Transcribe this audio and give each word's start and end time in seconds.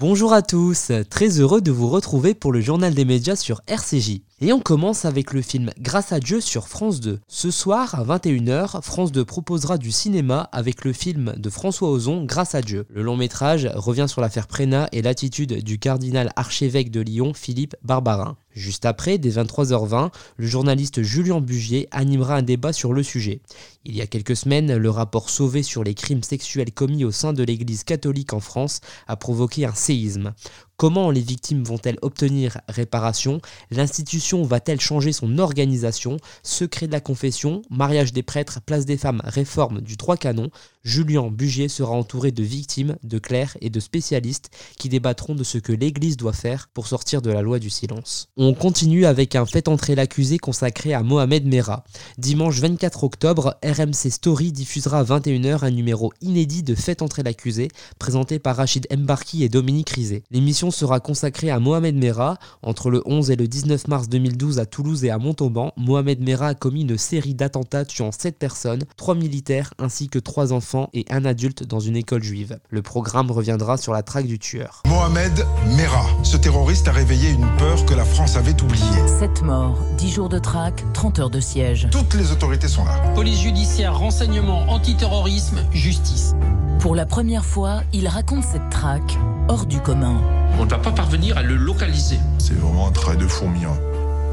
Bonjour 0.00 0.32
à 0.32 0.42
tous, 0.42 0.92
très 1.10 1.40
heureux 1.40 1.60
de 1.60 1.72
vous 1.72 1.88
retrouver 1.88 2.32
pour 2.32 2.52
le 2.52 2.60
journal 2.60 2.94
des 2.94 3.04
médias 3.04 3.34
sur 3.34 3.62
RCJ. 3.66 4.20
Et 4.40 4.52
on 4.52 4.60
commence 4.60 5.04
avec 5.04 5.32
le 5.32 5.42
film 5.42 5.70
Grâce 5.80 6.12
à 6.12 6.20
Dieu 6.20 6.40
sur 6.40 6.68
France 6.68 7.00
2. 7.00 7.18
Ce 7.26 7.50
soir 7.50 7.96
à 7.96 8.04
21h, 8.04 8.80
France 8.80 9.10
2 9.10 9.24
proposera 9.24 9.76
du 9.76 9.90
cinéma 9.90 10.48
avec 10.52 10.84
le 10.84 10.92
film 10.92 11.34
de 11.36 11.50
François 11.50 11.90
Ozon 11.90 12.24
Grâce 12.24 12.54
à 12.54 12.62
Dieu. 12.62 12.86
Le 12.90 13.02
long 13.02 13.16
métrage 13.16 13.68
revient 13.74 14.06
sur 14.08 14.20
l'affaire 14.20 14.46
Prénat 14.46 14.88
et 14.92 15.02
l'attitude 15.02 15.64
du 15.64 15.80
cardinal 15.80 16.30
archevêque 16.36 16.92
de 16.92 17.00
Lyon 17.00 17.32
Philippe 17.34 17.74
Barbarin. 17.82 18.36
Juste 18.58 18.86
après, 18.86 19.18
dès 19.18 19.30
23h20, 19.30 20.10
le 20.36 20.46
journaliste 20.48 21.00
Julien 21.02 21.40
Bugier 21.40 21.86
animera 21.92 22.34
un 22.34 22.42
débat 22.42 22.72
sur 22.72 22.92
le 22.92 23.04
sujet. 23.04 23.40
Il 23.84 23.94
y 23.94 24.02
a 24.02 24.08
quelques 24.08 24.34
semaines, 24.34 24.76
le 24.76 24.90
rapport 24.90 25.30
Sauvé 25.30 25.62
sur 25.62 25.84
les 25.84 25.94
crimes 25.94 26.24
sexuels 26.24 26.72
commis 26.72 27.04
au 27.04 27.12
sein 27.12 27.32
de 27.32 27.44
l'Église 27.44 27.84
catholique 27.84 28.32
en 28.32 28.40
France 28.40 28.80
a 29.06 29.14
provoqué 29.14 29.64
un 29.64 29.74
séisme. 29.74 30.34
Comment 30.76 31.10
les 31.10 31.22
victimes 31.22 31.64
vont-elles 31.64 31.98
obtenir 32.02 32.60
réparation? 32.68 33.40
L'institution 33.72 34.44
va-t-elle 34.44 34.80
changer 34.80 35.10
son 35.10 35.38
organisation? 35.38 36.18
Secret 36.44 36.86
de 36.86 36.92
la 36.92 37.00
confession, 37.00 37.62
mariage 37.68 38.12
des 38.12 38.22
prêtres, 38.22 38.60
place 38.64 38.84
des 38.84 38.96
femmes, 38.96 39.20
réforme 39.24 39.80
du 39.80 39.96
droit 39.96 40.16
canon. 40.16 40.50
Julien 40.84 41.32
Bugier 41.32 41.68
sera 41.68 41.90
entouré 41.90 42.30
de 42.30 42.44
victimes, 42.44 42.96
de 43.02 43.18
clercs 43.18 43.56
et 43.60 43.70
de 43.70 43.80
spécialistes 43.80 44.50
qui 44.78 44.88
débattront 44.88 45.34
de 45.34 45.42
ce 45.42 45.58
que 45.58 45.72
l'Église 45.72 46.16
doit 46.16 46.32
faire 46.32 46.68
pour 46.68 46.86
sortir 46.86 47.22
de 47.22 47.30
la 47.32 47.42
loi 47.42 47.58
du 47.58 47.70
silence. 47.70 48.28
Continue 48.54 49.04
avec 49.06 49.34
un 49.34 49.46
fait 49.46 49.68
entrer 49.68 49.94
l'accusé 49.94 50.38
consacré 50.38 50.94
à 50.94 51.02
Mohamed 51.02 51.46
Merah. 51.46 51.84
Dimanche 52.18 52.60
24 52.60 53.04
octobre, 53.04 53.56
RMC 53.64 54.10
Story 54.10 54.52
diffusera 54.52 55.00
à 55.00 55.04
21h 55.04 55.64
un 55.64 55.70
numéro 55.70 56.12
inédit 56.20 56.62
de 56.62 56.74
Fait 56.74 57.02
entrer 57.02 57.22
l'accusé 57.22 57.68
présenté 57.98 58.38
par 58.38 58.56
Rachid 58.56 58.86
Mbarki 58.96 59.44
et 59.44 59.48
Dominique 59.48 59.90
Rizet. 59.90 60.22
L'émission 60.30 60.70
sera 60.70 61.00
consacré 61.00 61.50
à 61.50 61.58
Mohamed 61.58 61.96
Merah. 61.96 62.38
Entre 62.62 62.90
le 62.90 63.02
11 63.06 63.30
et 63.30 63.36
le 63.36 63.48
19 63.48 63.88
mars 63.88 64.08
2012 64.08 64.58
à 64.58 64.66
Toulouse 64.66 65.04
et 65.04 65.10
à 65.10 65.18
Montauban, 65.18 65.72
Mohamed 65.76 66.20
Merah 66.20 66.48
a 66.48 66.54
commis 66.54 66.82
une 66.82 66.96
série 66.96 67.34
d'attentats 67.34 67.84
tuant 67.84 68.12
7 68.12 68.38
personnes, 68.38 68.84
3 68.96 69.14
militaires 69.14 69.74
ainsi 69.78 70.08
que 70.08 70.18
3 70.18 70.52
enfants 70.52 70.88
et 70.94 71.04
un 71.10 71.24
adulte 71.24 71.64
dans 71.64 71.80
une 71.80 71.96
école 71.96 72.22
juive. 72.22 72.58
Le 72.70 72.82
programme 72.82 73.30
reviendra 73.30 73.76
sur 73.76 73.92
la 73.92 74.02
traque 74.02 74.26
du 74.26 74.38
tueur. 74.38 74.82
Mohamed 74.86 75.44
Merah, 75.76 76.06
ce 76.22 76.36
terroriste 76.36 76.88
a 76.88 76.92
réveillé 76.92 77.30
une 77.30 77.48
peur 77.58 77.84
que 77.84 77.94
la 77.94 78.04
France 78.04 78.36
avait 78.38 78.60
oubliée. 78.62 79.08
7 79.18 79.42
morts, 79.42 79.76
10 79.98 80.10
jours 80.12 80.28
de 80.28 80.38
traque, 80.38 80.84
30 80.92 81.18
heures 81.18 81.30
de 81.30 81.40
siège. 81.40 81.88
Toutes 81.90 82.14
les 82.14 82.30
autorités 82.30 82.68
sont 82.68 82.84
là. 82.84 82.92
Police 83.16 83.40
judiciaire, 83.40 83.98
renseignement, 83.98 84.60
antiterrorisme, 84.70 85.58
justice. 85.72 86.34
Pour 86.78 86.94
la 86.94 87.04
première 87.04 87.44
fois, 87.44 87.82
il 87.92 88.06
raconte 88.06 88.44
cette 88.44 88.70
traque 88.70 89.18
hors 89.48 89.66
du 89.66 89.80
commun. 89.80 90.22
On 90.58 90.64
ne 90.64 90.70
va 90.70 90.78
pas 90.78 90.92
parvenir 90.92 91.36
à 91.36 91.42
le 91.42 91.56
localiser. 91.56 92.20
C'est 92.38 92.54
vraiment 92.58 92.86
un 92.86 92.92
travail 92.92 93.18
de 93.18 93.26
fourmi. 93.26 93.64
hein. 93.64 93.76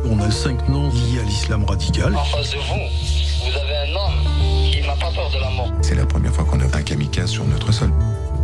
On 0.08 0.20
a 0.20 0.30
cinq 0.30 0.70
noms 0.70 0.89
liés 0.92 1.20
à 1.20 1.23
l'islam 1.23 1.64
radical. 1.66 2.16
En 2.16 2.23
face 2.26 2.52
de 2.52 2.58
vous, 2.58 3.44
vous 3.44 3.58
avez 3.58 3.92
un 3.92 3.95
homme 3.95 4.72
qui 4.72 4.81
n'a 4.81 4.94
pas 4.94 5.11
peur 5.11 5.31
de 5.33 5.39
la 5.42 5.50
mort. 5.50 5.72
C'est 5.81 5.95
la 5.95 6.06
première 6.06 6.31
fois 6.31 6.44
qu'on 6.44 6.59
a 6.59 6.66
un 6.66 6.81
kamikaze 6.83 7.31
sur 7.31 7.45
notre 7.45 7.72
sol. 7.72 7.92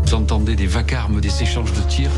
Vous 0.05 0.15
entendez 0.15 0.55
des 0.55 0.65
vacarmes, 0.65 1.21
des 1.21 1.43
échanges 1.43 1.71
de 1.73 1.81
tirs. 1.81 2.09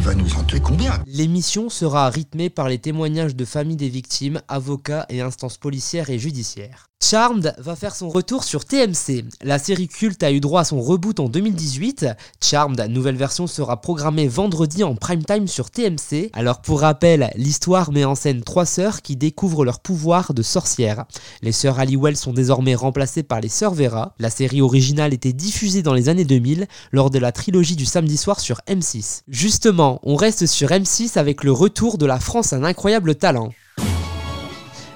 Il 0.00 0.06
va 0.06 0.14
nous 0.14 0.28
tuer 0.48 0.60
combien? 0.60 0.92
L'émission 1.04 1.68
sera 1.68 2.08
rythmée 2.08 2.48
par 2.48 2.70
les 2.70 2.78
témoignages 2.78 3.36
de 3.36 3.44
familles 3.44 3.76
des 3.76 3.90
victimes, 3.90 4.40
avocats 4.48 5.04
et 5.10 5.20
instances 5.20 5.58
policières 5.58 6.08
et 6.08 6.18
judiciaires. 6.18 6.89
Charmed 7.10 7.56
va 7.58 7.74
faire 7.74 7.96
son 7.96 8.08
retour 8.08 8.44
sur 8.44 8.64
TMC. 8.64 9.24
La 9.42 9.58
série 9.58 9.88
culte 9.88 10.22
a 10.22 10.30
eu 10.30 10.38
droit 10.38 10.60
à 10.60 10.64
son 10.64 10.80
reboot 10.80 11.18
en 11.18 11.28
2018. 11.28 12.06
Charmed, 12.40 12.80
nouvelle 12.88 13.16
version, 13.16 13.48
sera 13.48 13.80
programmée 13.80 14.28
vendredi 14.28 14.84
en 14.84 14.94
prime 14.94 15.24
time 15.24 15.48
sur 15.48 15.72
TMC. 15.72 16.30
Alors 16.34 16.60
pour 16.60 16.82
rappel, 16.82 17.32
l'histoire 17.34 17.90
met 17.90 18.04
en 18.04 18.14
scène 18.14 18.44
trois 18.44 18.64
sœurs 18.64 19.02
qui 19.02 19.16
découvrent 19.16 19.64
leur 19.64 19.80
pouvoir 19.80 20.34
de 20.34 20.42
sorcières. 20.42 21.04
Les 21.42 21.50
sœurs 21.50 21.80
Halliwell 21.80 22.16
sont 22.16 22.32
désormais 22.32 22.76
remplacées 22.76 23.24
par 23.24 23.40
les 23.40 23.48
sœurs 23.48 23.74
Vera. 23.74 24.14
La 24.20 24.30
série 24.30 24.62
originale 24.62 25.12
était 25.12 25.32
diffusée 25.32 25.82
dans 25.82 25.94
les 25.94 26.08
années 26.08 26.24
2000 26.24 26.68
lors 26.92 27.10
de 27.10 27.18
la 27.18 27.32
trilogie 27.32 27.74
du 27.74 27.86
samedi 27.86 28.18
soir 28.18 28.38
sur 28.38 28.60
M6. 28.68 29.22
Justement, 29.26 29.98
on 30.04 30.14
reste 30.14 30.46
sur 30.46 30.68
M6 30.68 31.18
avec 31.18 31.42
le 31.42 31.50
retour 31.50 31.98
de 31.98 32.06
la 32.06 32.20
France 32.20 32.52
un 32.52 32.62
incroyable 32.62 33.16
talent. 33.16 33.50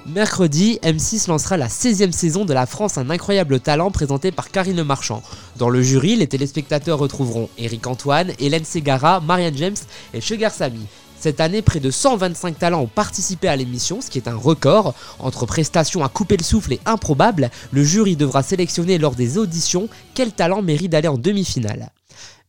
Mercredi, 0.07 0.79
M6 0.83 1.29
lancera 1.29 1.57
la 1.57 1.69
16e 1.69 2.13
saison 2.13 2.45
de 2.45 2.53
La 2.53 2.67
France 2.67 2.99
un 2.99 3.09
incroyable 3.09 3.59
talent 3.59 3.91
présenté 3.91 4.33
par 4.33 4.51
Karine 4.51 4.83
Marchand. 4.83 5.23
Dans 5.57 5.71
le 5.71 5.81
jury, 5.81 6.15
les 6.17 6.27
téléspectateurs 6.27 6.99
retrouveront 6.99 7.49
Eric 7.57 7.87
Antoine, 7.87 8.33
Hélène 8.39 8.67
Ségara, 8.67 9.21
Marianne 9.21 9.57
James 9.57 9.77
et 10.13 10.21
Sugar 10.21 10.53
Samy. 10.53 10.87
Cette 11.19 11.41
année, 11.41 11.63
près 11.63 11.81
de 11.81 11.91
125 11.91 12.59
talents 12.59 12.83
ont 12.83 12.87
participé 12.87 13.49
à 13.49 13.57
l'émission, 13.57 14.03
ce 14.03 14.11
qui 14.11 14.19
est 14.19 14.29
un 14.29 14.37
record. 14.37 14.95
Entre 15.19 15.47
prestations 15.47 16.05
à 16.05 16.11
couper 16.11 16.37
le 16.37 16.45
souffle 16.45 16.75
et 16.75 16.81
improbables, 16.85 17.51
le 17.73 17.83
jury 17.83 18.15
devra 18.15 18.43
sélectionner 18.43 18.99
lors 18.99 19.15
des 19.15 19.39
auditions 19.39 19.89
quel 20.13 20.33
talent 20.33 20.61
mérite 20.61 20.93
d'aller 20.93 21.09
en 21.09 21.17
demi-finale. 21.17 21.93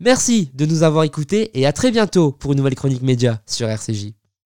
Merci 0.01 0.51
de 0.55 0.65
nous 0.65 0.83
avoir 0.83 1.05
écoutés 1.05 1.51
et 1.53 1.65
à 1.65 1.71
très 1.71 1.91
bientôt 1.91 2.33
pour 2.33 2.51
une 2.51 2.57
nouvelle 2.57 2.75
chronique 2.75 3.01
média 3.01 3.39
sur 3.45 3.69
RCJ. 3.69 4.11